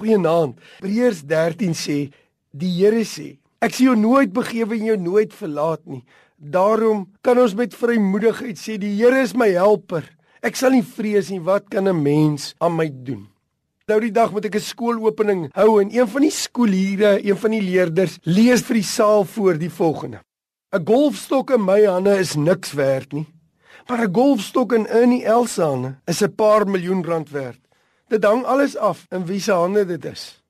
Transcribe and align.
Goeienaand. 0.00 0.56
Hebreërs 0.80 1.24
13 1.28 1.76
sê 1.76 1.98
die 2.56 2.72
Here 2.78 3.04
sê 3.04 3.36
ek 3.60 3.74
sien 3.76 3.90
jou 3.90 3.96
nooit 4.00 4.30
begewe 4.32 4.78
en 4.78 4.86
jou 4.88 4.96
nooit 4.96 5.34
verlaat 5.36 5.82
nie. 5.84 6.00
Daarom 6.40 7.04
kan 7.20 7.36
ons 7.36 7.52
met 7.58 7.76
vrymoedigheid 7.76 8.56
sê 8.56 8.78
die 8.80 8.94
Here 8.96 9.20
is 9.20 9.34
my 9.36 9.50
helper. 9.52 10.06
Ek 10.40 10.56
sal 10.56 10.72
nie 10.72 10.86
vrees 10.86 11.28
nie 11.28 11.42
wat 11.44 11.68
kan 11.68 11.88
'n 11.88 12.02
mens 12.02 12.54
aan 12.60 12.76
my 12.76 12.88
doen. 12.88 13.28
Nou 13.88 14.00
die 14.00 14.12
dag 14.12 14.32
moet 14.32 14.46
ek 14.46 14.56
'n 14.56 14.70
skoolopening 14.72 15.50
hou 15.52 15.80
en 15.82 15.92
een 15.92 16.08
van 16.08 16.22
die 16.22 16.30
skooliere, 16.32 17.20
een 17.20 17.36
van 17.36 17.50
die 17.50 17.60
leerders 17.60 18.18
lees 18.24 18.62
vir 18.62 18.74
die 18.80 18.88
saal 18.96 19.24
voor 19.24 19.58
die 19.58 19.68
volgende. 19.70 20.20
'n 20.72 20.86
Golfstok 20.86 21.50
in 21.50 21.64
my 21.64 21.84
hande 21.84 22.18
is 22.18 22.36
niks 22.36 22.72
werd 22.72 23.12
nie. 23.12 23.26
Maar 23.88 24.08
'n 24.08 24.14
golfstok 24.14 24.72
in 24.72 24.86
Ernie 24.86 25.24
Els 25.24 25.56
hande 25.56 25.98
is 26.06 26.22
'n 26.22 26.34
paar 26.34 26.66
miljoen 26.66 27.04
rand 27.04 27.30
werd. 27.30 27.60
Dit 28.10 28.24
hang 28.26 28.42
alles 28.44 28.74
af 28.74 29.04
in 29.14 29.22
wie 29.26 29.38
se 29.40 29.52
hande 29.54 29.84
dit 29.86 30.04
is. 30.04 30.42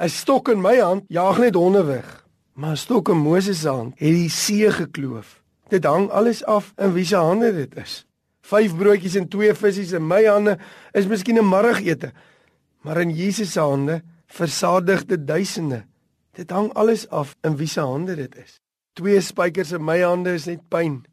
'n 0.00 0.08
Stok 0.08 0.48
in 0.48 0.60
my 0.60 0.78
hand 0.80 1.04
jaag 1.08 1.38
net 1.38 1.54
honde 1.54 1.84
weg, 1.84 2.24
maar 2.52 2.70
'n 2.70 2.76
stok 2.76 3.08
in 3.08 3.20
Moses 3.20 3.60
se 3.60 3.68
hand 3.68 3.98
het 3.98 4.14
die 4.14 4.30
see 4.30 4.70
gekloof. 4.70 5.42
Dit 5.68 5.84
hang 5.84 6.10
alles 6.10 6.44
af 6.44 6.72
in 6.76 6.92
wie 6.92 7.04
se 7.04 7.16
hande 7.16 7.52
dit 7.52 7.76
is. 7.76 8.06
Vyf 8.40 8.76
broodjies 8.76 9.14
en 9.14 9.28
twee 9.28 9.54
visse 9.54 9.96
in 9.96 10.06
my 10.06 10.24
hande 10.24 10.58
is 10.92 11.06
miskien 11.06 11.38
'n 11.38 11.48
middagete, 11.48 12.12
maar 12.80 13.00
in 13.00 13.10
Jesus 13.10 13.52
se 13.52 13.60
hande 13.60 14.02
versadigde 14.26 15.24
duisende. 15.24 15.84
Dit 16.32 16.50
hang 16.50 16.72
alles 16.72 17.08
af 17.08 17.36
in 17.42 17.56
wie 17.56 17.68
se 17.68 17.80
hande 17.80 18.16
dit 18.16 18.36
is. 18.36 18.60
Twee 18.92 19.20
spykers 19.20 19.72
in 19.72 19.84
my 19.84 20.00
hande 20.00 20.32
is 20.32 20.46
net 20.46 20.68
pyn 20.68 21.04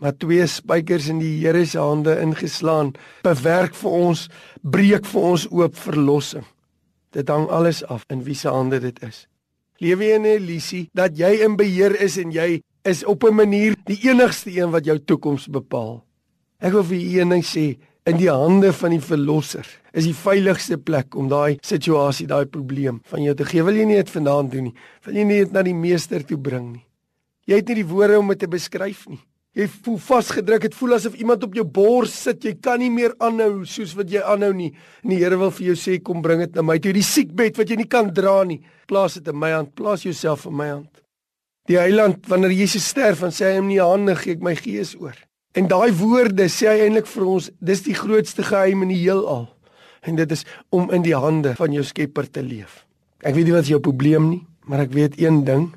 maar 0.00 0.16
twee 0.16 0.46
spykers 0.48 1.08
in 1.12 1.20
die 1.20 1.36
Here 1.42 1.64
se 1.66 1.78
hande 1.78 2.16
ingeslaan, 2.22 2.94
bewerk 3.22 3.76
vir 3.76 3.90
ons, 3.90 4.28
breek 4.62 5.06
vir 5.06 5.26
ons 5.32 5.46
oop 5.52 5.76
verlossing. 5.76 6.46
Dit 7.12 7.28
hang 7.28 7.48
alles 7.50 7.82
af 7.84 8.06
in 8.10 8.24
wie 8.24 8.36
se 8.38 8.48
hande 8.48 8.80
dit 8.80 9.02
is. 9.06 9.26
Lewe 9.80 10.14
in 10.14 10.22
'n 10.22 10.36
illusie 10.36 10.88
dat 10.94 11.16
jy 11.18 11.44
in 11.44 11.56
beheer 11.56 12.00
is 12.00 12.18
en 12.18 12.30
jy 12.32 12.62
is 12.84 13.04
op 13.04 13.24
'n 13.24 13.34
manier 13.34 13.74
die 13.84 13.98
enigste 14.08 14.50
een 14.50 14.70
wat 14.70 14.84
jou 14.84 14.98
toekoms 14.98 15.48
bepaal. 15.48 16.04
Ek 16.58 16.72
wil 16.72 16.84
vir 16.84 16.96
u 16.96 17.20
een 17.20 17.28
ding 17.28 17.44
sê, 17.44 17.78
in 18.04 18.16
die 18.16 18.30
hande 18.30 18.72
van 18.72 18.90
die 18.90 19.00
verlosser 19.00 19.66
is 19.92 20.04
die 20.04 20.16
veiligste 20.16 20.78
plek 20.78 21.14
om 21.14 21.28
daai 21.28 21.58
situasie, 21.62 22.26
daai 22.26 22.46
probleem 22.46 23.00
van 23.04 23.22
jou 23.22 23.34
te 23.34 23.44
gee. 23.44 23.62
Wil 23.62 23.76
jy 23.76 23.84
nie 23.84 23.96
dit 23.96 24.10
vanaand 24.10 24.50
doen 24.50 24.64
nie? 24.64 24.74
Wil 25.04 25.14
jy 25.14 25.24
nie 25.24 25.38
dit 25.44 25.52
na 25.52 25.62
die 25.62 25.74
meester 25.74 26.24
toe 26.24 26.38
bring 26.38 26.72
nie? 26.72 26.84
Jy 27.46 27.54
het 27.60 27.68
nie 27.68 27.74
die 27.74 27.88
woorde 27.90 28.18
om 28.18 28.28
dit 28.28 28.38
te 28.38 28.48
beskryf 28.48 29.06
nie. 29.10 29.20
Jy 29.58 29.66
voel 29.66 29.96
vasgedruk, 29.98 30.62
dit 30.62 30.74
voel 30.78 30.94
asof 30.94 31.16
iemand 31.18 31.42
op 31.42 31.56
jou 31.58 31.64
bors 31.66 32.12
sit. 32.26 32.44
Jy 32.46 32.52
kan 32.62 32.78
nie 32.78 32.90
meer 32.94 33.16
aanhou 33.18 33.64
soos 33.66 33.96
wat 33.98 34.12
jy 34.12 34.22
aanhou 34.22 34.52
nie. 34.54 34.68
En 35.02 35.10
die 35.10 35.18
Here 35.18 35.38
wil 35.40 35.50
vir 35.56 35.72
jou 35.72 35.78
sê 35.80 35.96
kom 36.06 36.20
bring 36.22 36.44
dit 36.44 36.54
na 36.54 36.62
my 36.62 36.76
toe, 36.78 36.92
die 36.94 37.02
siekbed 37.02 37.58
wat 37.58 37.72
jy 37.72 37.80
nie 37.80 37.88
kan 37.90 38.12
dra 38.14 38.44
nie. 38.46 38.60
Plaas 38.86 39.18
dit 39.18 39.30
in 39.32 39.38
my 39.42 39.50
hand, 39.56 39.72
plaas 39.74 40.06
jouself 40.06 40.46
in 40.46 40.54
my 40.54 40.68
hand. 40.70 41.02
Die 41.66 41.78
Heiland 41.80 42.28
wanneer 42.30 42.54
Jesus 42.54 42.86
sterf 42.92 43.24
en 43.26 43.34
sê 43.34 43.50
hy 43.50 43.58
hom 43.58 43.66
nie 43.70 43.80
hande 43.82 44.14
gee 44.22 44.36
ek 44.38 44.44
my 44.46 44.54
gees 44.58 44.94
oor. 45.00 45.18
En 45.58 45.66
daai 45.66 45.90
woorde 45.98 46.46
sê 46.46 46.70
hy 46.70 46.86
eintlik 46.86 47.10
vir 47.10 47.26
ons, 47.26 47.50
dis 47.58 47.82
die 47.88 47.96
grootste 47.98 48.46
geheim 48.46 48.86
in 48.86 48.94
die 48.94 49.00
heelal. 49.02 49.48
En 50.06 50.14
dit 50.16 50.30
is 50.30 50.46
om 50.70 50.86
in 50.94 51.02
die 51.02 51.16
hande 51.18 51.56
van 51.58 51.74
jou 51.74 51.82
Skepper 51.84 52.30
te 52.30 52.42
leef. 52.46 52.84
Ek 53.26 53.34
weet 53.34 53.50
nie 53.50 53.58
wat 53.58 53.68
jou 53.68 53.82
probleem 53.82 54.30
nie, 54.30 54.40
maar 54.70 54.86
ek 54.86 54.94
weet 54.94 55.18
een 55.18 55.42
ding. 55.44 55.72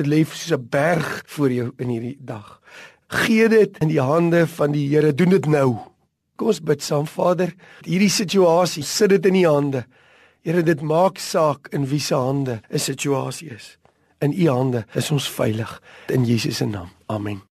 Dit 0.00 0.08
lê 0.08 0.24
soos 0.24 0.56
'n 0.56 0.68
berg 0.72 1.22
voor 1.28 1.52
jou 1.52 1.68
in 1.78 1.88
hierdie 1.88 2.16
dag. 2.18 2.62
Gee 3.12 3.48
dit 3.48 3.78
in 3.78 3.90
die 3.92 4.00
hande 4.00 4.46
van 4.46 4.72
die 4.72 4.86
Here. 4.88 5.12
Doen 5.14 5.34
dit 5.36 5.46
nou. 5.46 5.76
Kom 6.40 6.48
ons 6.48 6.62
bid 6.64 6.82
saam, 6.82 7.06
Vader. 7.06 7.52
Hierdie 7.84 8.10
situasie, 8.10 8.84
sit 8.88 9.12
dit 9.12 9.28
in 9.28 9.36
U 9.42 9.44
hande. 9.50 9.84
Here, 10.42 10.64
dit 10.64 10.80
maak 10.80 11.20
saak 11.22 11.68
in 11.76 11.86
wie 11.90 12.00
se 12.00 12.14
hande 12.14 12.60
'n 12.70 12.78
situasie 12.78 13.50
is. 13.50 13.78
In 14.20 14.32
U 14.32 14.48
hande 14.48 14.86
is 14.94 15.10
ons 15.10 15.28
veilig 15.28 15.82
in 16.08 16.24
Jesus 16.24 16.56
se 16.56 16.66
naam. 16.66 16.90
Amen. 17.06 17.42